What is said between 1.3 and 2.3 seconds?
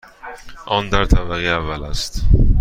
اول است.